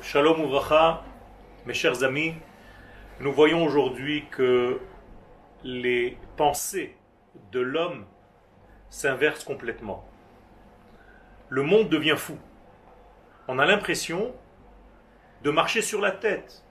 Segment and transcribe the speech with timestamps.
[0.00, 1.02] Shalom Uvracha,
[1.66, 2.36] mes chers amis,
[3.18, 4.80] nous voyons aujourd'hui que
[5.64, 6.96] les pensées
[7.50, 8.06] de l'homme
[8.90, 10.06] s'inversent complètement.
[11.48, 12.38] Le monde devient fou.
[13.48, 14.32] On a l'impression
[15.42, 16.64] de marcher sur la tête.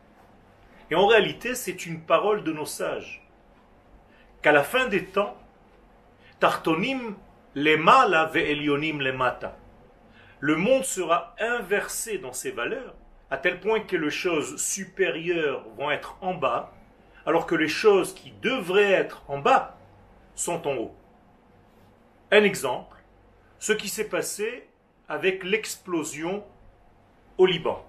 [0.89, 3.27] Et en réalité, c'est une parole de nos sages.
[4.41, 5.35] Qu'à la fin des temps,
[6.39, 7.17] Tartonim
[7.55, 9.57] lema la ve'elionim lemata.
[10.39, 12.95] Le monde sera inversé dans ses valeurs,
[13.31, 16.73] à tel point que les choses supérieures vont être en bas,
[17.25, 19.77] alors que les choses qui devraient être en bas
[20.35, 20.95] sont en haut.
[22.29, 22.97] Un exemple,
[23.57, 24.67] ce qui s'est passé
[25.07, 26.43] avec l'explosion
[27.37, 27.85] au Liban.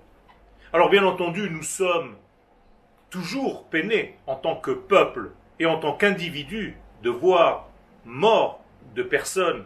[0.73, 2.17] Alors bien entendu, nous sommes
[3.11, 7.69] toujours peinés en tant que peuple et en tant qu'individu de voir
[8.05, 8.63] mort
[8.95, 9.65] de personnes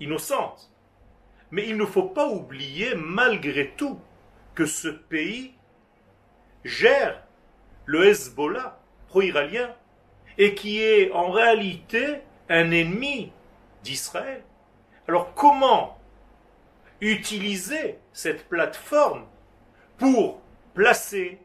[0.00, 0.70] innocentes.
[1.52, 3.98] Mais il ne faut pas oublier malgré tout
[4.54, 5.54] que ce pays
[6.64, 7.22] gère
[7.86, 9.74] le Hezbollah pro-iranien
[10.38, 13.32] et qui est en réalité un ennemi
[13.82, 14.42] d'Israël.
[15.06, 15.98] Alors comment
[17.00, 19.26] utiliser cette plateforme
[19.98, 20.40] pour
[20.74, 21.38] placer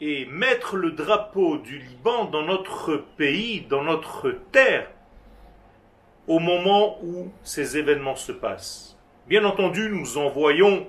[0.00, 4.90] et mettre le drapeau du Liban dans notre pays, dans notre terre,
[6.26, 8.96] au moment où ces événements se passent?
[9.26, 10.88] Bien entendu, nous envoyons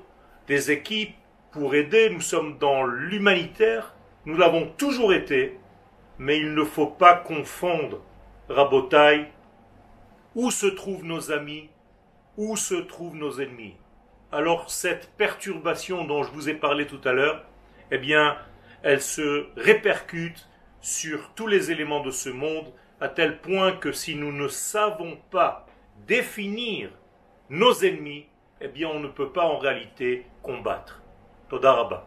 [0.49, 1.15] des équipes
[1.51, 3.93] pour aider, nous sommes dans l'humanitaire,
[4.25, 5.59] nous l'avons toujours été,
[6.17, 8.01] mais il ne faut pas confondre
[8.49, 9.27] Rabotaille,
[10.33, 11.69] où se trouvent nos amis,
[12.35, 13.75] où se trouvent nos ennemis.
[14.31, 17.45] Alors cette perturbation dont je vous ai parlé tout à l'heure,
[17.91, 18.35] eh bien,
[18.81, 20.49] elle se répercute
[20.81, 25.19] sur tous les éléments de ce monde, à tel point que si nous ne savons
[25.29, 25.67] pas
[26.07, 26.89] définir
[27.51, 28.25] nos ennemis,
[28.61, 31.01] eh bien on ne peut pas en réalité combattre.
[31.49, 32.05] Todaraba.